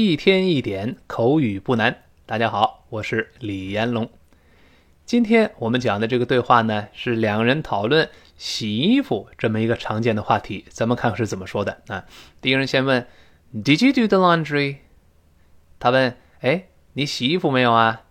[0.00, 2.04] 一天一点口语不难。
[2.24, 4.08] 大家好，我是李彦龙。
[5.04, 10.64] 今天我们讲的这个对话呢，是两人讨论洗衣服这么一个常见的话题。
[10.68, 12.04] 咱们看看是怎么说的啊？
[12.40, 13.04] 第一人先问
[13.52, 14.76] ：“Did you do the laundry？”
[15.80, 18.02] 他问：“哎，你洗衣服没有啊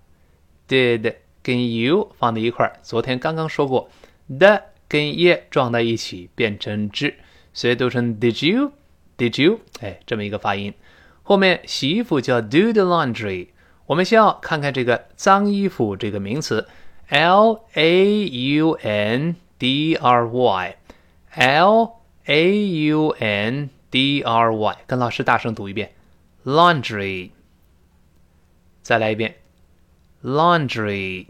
[0.68, 3.90] ？”Did 跟 you 放在一块儿，昨天刚刚说过
[4.28, 7.16] ，the 跟 ye 撞在一起变成 z，
[7.54, 9.62] 所以读成 Did you？Did you？
[9.80, 10.74] 哎，这么一个发音。
[11.28, 13.50] 后面洗衣服叫 do the laundry。
[13.88, 16.70] 我们先要看看这个脏衣服这个名词
[17.10, 21.92] ，l a u n d r y，l
[22.24, 25.92] a u n d r y，跟老师大声读一遍
[26.46, 27.32] ，laundry。
[28.82, 29.36] 再来一遍
[30.24, 31.26] ，laundry。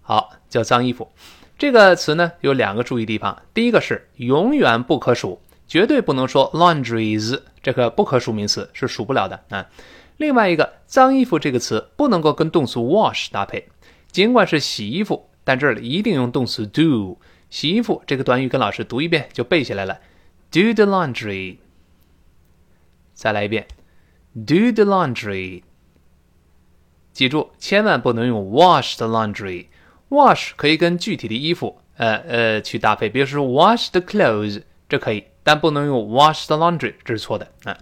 [0.00, 1.12] 好，叫脏衣服。
[1.58, 5.42] 这个词呢有两个注意地方，第一个是永远不可数。
[5.66, 9.68] 绝对不能说 laundries 这个不可数名词是数不了的啊。
[10.16, 13.66] 另外一个脏衣服这个词不能够跟动词 wash 搭配，
[14.10, 17.18] 尽管是洗衣服，但这里一定用动词 do。
[17.50, 20.00] 洗衣服这个短语跟老师读一遍就背下来了
[20.50, 21.58] ，do the laundry。
[23.12, 23.68] 再来一遍
[24.32, 25.62] ，do the laundry。
[27.12, 29.66] 记住，千万不能用 wash the laundry。
[30.08, 35.24] wash 可以跟具体的衣服呃呃去搭配，比如说 wash the clothes，这可以。
[35.48, 37.74] 但不能用 wash the laundry，这是错的啊。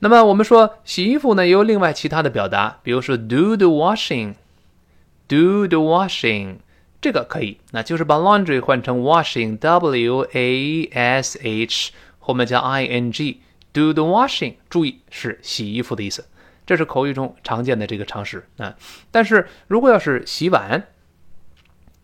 [0.00, 6.56] 那么我们说洗衣服呢，也有另外其他的表达，比如说 do the washing，do the washing，
[7.00, 16.26] 这个可以，那就是把 laundry 换成 washing，w a s h 后面加 i n g，do the washing，注意是洗衣服的意思，
[16.66, 18.74] 这是口语中常见的这个常识啊。
[19.12, 20.82] 但是如果要是洗碗，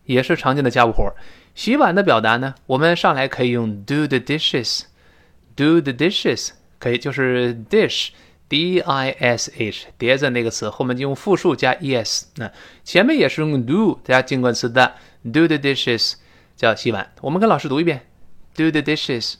[0.05, 1.13] 也是常见的家务活。
[1.53, 12.51] 洗碗的表达呢，我们上来可以用 do the dishes，do the dishes 可以就是 dish，d i s h 叠在那个词后面就用复数加 es，那
[12.83, 16.13] 前面也是用 do 加进冠词的 do the dishes
[16.55, 17.11] 叫洗碗。
[17.21, 18.07] 我们跟老师读一遍
[18.55, 19.37] ，do the dishes，do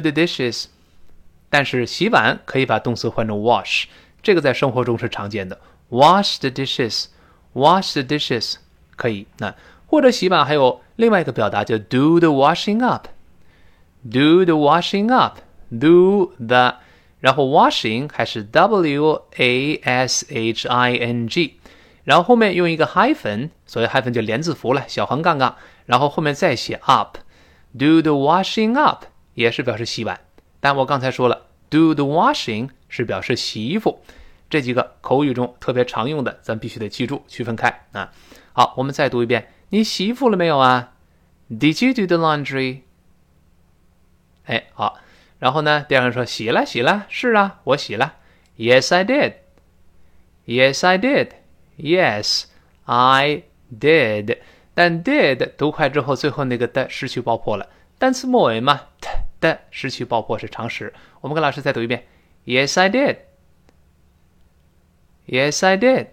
[0.00, 0.66] the dishes。
[1.48, 3.84] 但是洗碗可以把动词换成 wash，
[4.22, 5.60] 这个在生活中是常见的
[5.90, 8.56] ，wash the dishes，wash the dishes
[8.96, 9.54] 可以那。
[9.92, 16.76] 或者洗碗还有另外一个表达叫 do the washing up，do the washing up，do the，
[17.20, 21.58] 然后 washing 还是 w a s h i n g，
[22.04, 29.04] 然后后面用一个 hyphen，所以 hyphen 就连字符了，小横杠杠，然后后面再写 up，do the washing up
[29.34, 30.18] 也是表示洗碗，
[30.58, 34.00] 但我刚才说了，do the washing 是表示洗衣服，
[34.48, 37.84] 这几个口语中特别常用的，咱必须得记住，区分开。
[37.92, 38.10] 啊。
[38.54, 39.48] 好，我们再读一遍。
[39.72, 40.92] 你洗衣服了没有啊
[41.50, 42.82] ？Did you do the laundry？
[44.44, 44.98] 哎，好，
[45.38, 45.86] 然后呢？
[45.88, 48.16] 第二个人说洗了，洗了，是啊，我洗了。
[48.58, 49.32] Yes, I did.
[50.44, 51.30] Yes, I did.
[51.78, 52.44] Yes,
[52.84, 53.44] I
[53.74, 54.40] did.
[54.74, 57.70] 但 did 读快之后，最后那个的失去爆破了。
[57.98, 58.88] 单词末尾嘛，
[59.40, 60.92] 的失去爆破是常识。
[61.22, 62.06] 我们跟老师再读一遍。
[62.44, 63.16] Yes, I did.
[65.26, 66.08] Yes, I did.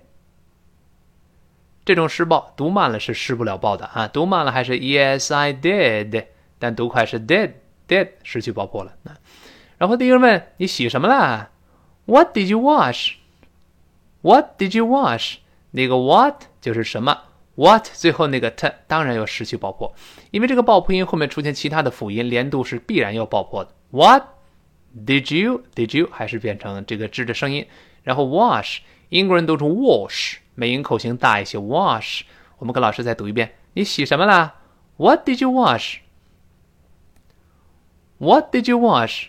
[1.90, 6.26] 这种失爆读慢了是失不了爆的啊，读慢了还是 Yes I did，
[6.60, 7.54] 但读快是 did
[7.88, 8.94] did 失去爆破了。
[9.80, 11.50] 然后第一个人问你洗什么了
[12.06, 15.38] ？What did you wash？What did you wash？
[15.72, 17.24] 那个 what 就是什么
[17.56, 19.92] ？What 最后那个 t 当然要失去爆破，
[20.30, 23.72] 因为这个爆破音后面出现其他的辅音，连读是必然要爆破的。
[23.90, 24.26] What
[24.96, 27.66] did you did you 还是变成这个 z 的声音，
[28.04, 30.36] 然后 wash 英国人都读 wash。
[30.60, 32.24] 美音口型大一些，wash。
[32.58, 34.56] 我们跟老师再读一遍，你洗什么啦
[34.98, 35.50] ？What did you
[38.20, 39.28] wash？What did you wash？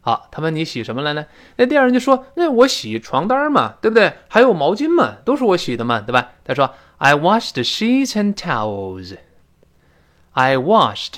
[0.00, 1.26] 好，他问你洗什么了呢？
[1.56, 4.12] 那第二人就说，那我洗床单嘛，对不对？
[4.28, 6.34] 还有毛巾嘛，都是我洗的嘛，对吧？
[6.44, 9.18] 他说，I washed sheets and towels。
[10.34, 11.14] I washed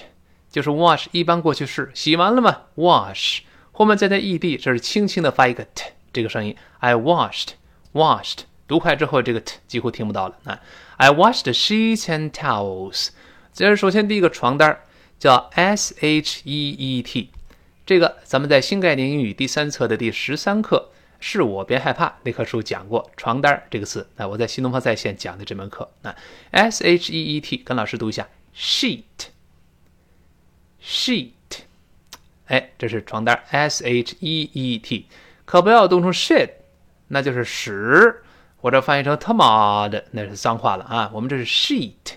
[0.50, 3.40] 就是 wash 一般过去式，洗完了嘛，wash
[3.72, 7.50] 后面再加 ed，这是轻轻的发一个 t 这个声音，I washed。
[7.92, 10.60] washed 读快之后，这个 t 几乎听不到了啊。
[10.96, 13.08] I washed sheets and towels。
[13.52, 14.80] 这是首先第一个床单
[15.18, 17.30] 叫 s h e e t，
[17.84, 20.90] 这个咱们在新概念英语第三册的第十三课
[21.20, 24.06] 是我别害怕那课书讲过床单这个词。
[24.16, 26.14] 那我在新东方在线讲的这门课啊
[26.50, 29.04] ，s h e e t 跟老师读一下 sheet
[30.82, 31.30] sheet，
[32.46, 35.06] 哎，这是床单 s h e e t，
[35.44, 36.50] 可不要读成 shit。
[37.08, 38.22] 那就是屎，
[38.66, 41.08] 或者翻译成他妈的，那是脏话了啊！
[41.14, 42.14] 我们这是 sheet，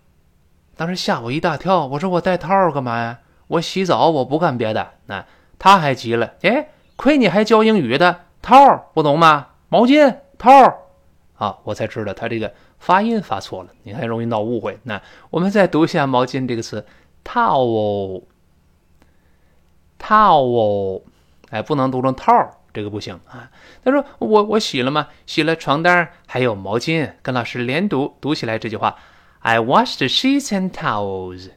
[0.76, 3.18] 当时吓我一大跳，我说：“我戴套干嘛呀？”
[3.48, 4.92] 我洗澡，我不干别的。
[5.06, 5.26] 那
[5.58, 9.46] 他还急了，哎，亏你还教英语的，套不懂吗？
[9.68, 10.50] 毛巾套
[11.36, 14.78] 啊，我才知道他这个发音发错了，你还容易闹误会。
[14.82, 15.00] 那
[15.30, 16.84] 我们再读一下“毛巾”这个词
[17.24, 18.24] ，towel，towel，
[21.50, 22.32] 哎，不能读成套，
[22.74, 23.50] 这个不行啊。
[23.82, 25.08] 他说我我洗了吗？
[25.24, 28.98] 洗了床单还有毛巾，跟老师连读读起来这句话
[29.40, 31.50] ：I washed the sheets and towels。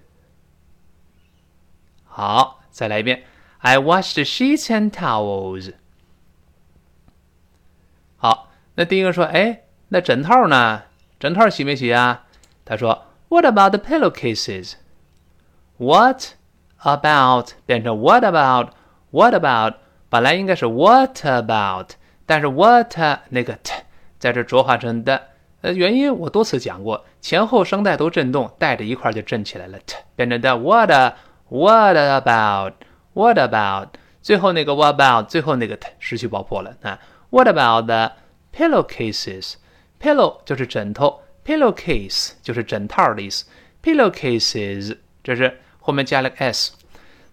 [2.05, 3.23] 好，再来一遍。
[3.59, 5.73] I washed sheets and towels。
[8.75, 10.83] 那第一个说，哎，那枕套呢？
[11.19, 12.25] 枕套洗没洗啊？
[12.63, 16.23] 他说，What about the pillowcases？What
[16.83, 19.75] about 变成 What about？What about
[20.09, 21.87] 本来应该是 What about，
[22.25, 22.95] 但是 What
[23.29, 23.73] 那个 t
[24.19, 25.29] 在这浊化成的，
[25.61, 30.91] 呃，原因我多次讲过，前后声带都震动，带着一块就震起来了，t 变成的 What。
[31.47, 32.73] What about?
[33.13, 33.89] What about?
[34.21, 35.27] 最后那个 What about?
[35.27, 36.99] 最后那个失去爆破了啊。
[37.29, 37.85] What about
[38.55, 39.55] pillowcases?
[39.99, 43.45] Pillow 就是枕头，pillowcase 就是枕套的意思。
[43.83, 46.71] Pillowcases 这是后面加了个 s。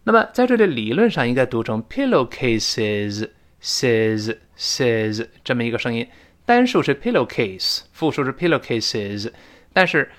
[0.05, 3.31] 那么在这里理论上应该读成 pillowcases,
[3.63, 6.09] says, says 这么一个声音。
[6.45, 9.31] 单数是 pillowcase，复数是 pillowcases，
[9.73, 10.11] 但是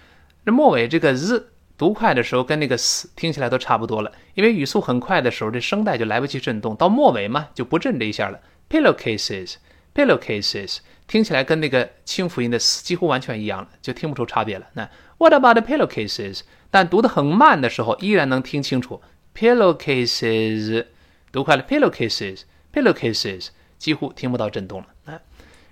[0.45, 1.49] 这末尾这个 z。
[1.75, 8.39] 读快的时候跟那个 s 听起来都差不多了，因为语速很快的时候，这声带就来不及震动，到末尾嘛就不震这一下了。
[8.69, 14.67] Pillowcases，pillowcases 听起来跟那个清辅音的几乎完全一样了，就听不出差别了。
[14.73, 16.41] 那 What about the pillowcases？
[16.71, 19.01] 但读得很慢的时候，依然能听清楚
[19.35, 20.87] pillowcases。
[21.31, 24.87] 读快了 pillowcases，pillowcases 几乎听不到震动了。
[25.05, 25.19] 啊，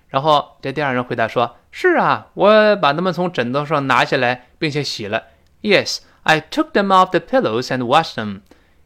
[0.09, 5.27] 然后这第二人回答说：“是啊，我把它们从枕头上拿下来，并且洗了。”
[5.61, 8.41] Yes, I took them off the pillows and washed them.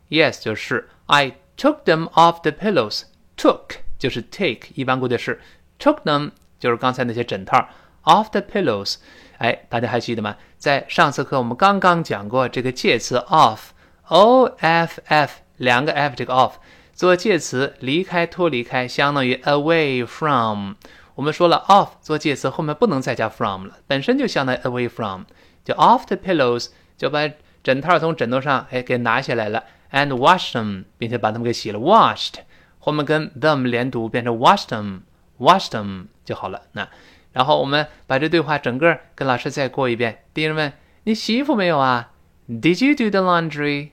[0.10, 3.04] Yes 就是 I took them off the pillows.
[3.38, 5.42] Took 就是 take，一般过去式。
[5.80, 7.68] Took them 就是刚才那些枕套
[8.04, 8.96] off the pillows。
[9.38, 10.36] 哎，大家还记得吗？
[10.58, 16.54] 在上次课我们刚刚讲过这个介词 off，o f f 两个 f 这个 off
[16.94, 20.76] 做介词离开脱离开，相当于 away from。
[21.16, 25.24] 我们说了 off 做介词后面不能再加 from 了，本身就相当于 away from。
[25.66, 26.68] 就 off the pillows，
[26.98, 27.30] 就把
[27.64, 32.36] 枕套从枕头上哎给拿下来了，and wash them，并且把它们给洗了，washed，
[32.80, 35.02] 后面跟 them 连读变成 wash them
[35.40, 36.64] wash them 就好了。
[36.74, 36.88] 那
[37.32, 40.26] 然后我们把这对话整个跟老师再过一遍。
[40.34, 40.74] 第一人问
[41.04, 42.12] 你洗衣服没有啊
[42.48, 43.90] ？Did you do the laundry？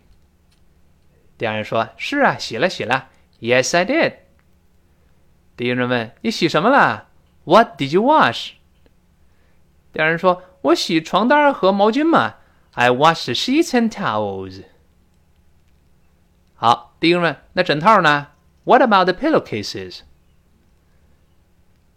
[1.36, 3.08] 第二人说是啊，洗了洗了。
[3.40, 4.14] Yes, I did。
[5.56, 7.08] 第一人问你洗什么了
[7.44, 8.52] ？What did you wash？
[9.92, 10.44] 第二人说。
[10.62, 12.36] 我洗床单和毛巾嘛。
[12.74, 14.62] I wash the sheets and towels。
[16.54, 18.28] 好，第一个问，那枕套呢
[18.62, 20.02] ？What about the pillowcases？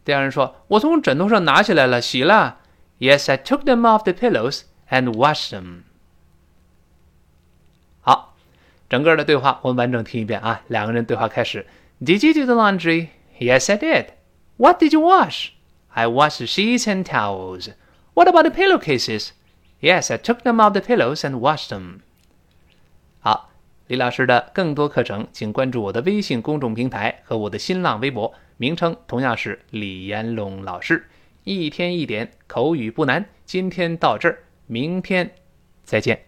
[0.04, 2.58] 第二人说，我从枕头上拿起来了，洗了。
[2.98, 5.82] Yes, I took them off the pillows and washed them。
[8.00, 8.34] 好，
[8.88, 10.62] 整个的对话我们完整听一遍啊。
[10.68, 11.66] 两个人对话开始：
[12.00, 13.08] Did you do the laundry?
[13.38, 14.06] Yes, I did.
[14.56, 15.50] What did you wash?
[15.88, 17.70] I washed the sheets and towels.
[18.14, 19.30] What about the pillowcases?
[19.80, 22.00] Yes, I took them off the pillows and washed them.
[23.20, 23.50] 好，
[23.86, 31.07] 李老师的更多课程，请关注我的微信公众平台和我的新浪微博， 名称同样是李延龙老师。
[31.43, 35.35] 一天一点口语不难，今天到这儿，明天
[35.83, 36.25] 再见。